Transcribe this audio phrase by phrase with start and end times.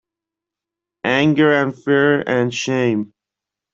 [1.03, 3.13] Anger, and fear, and shame.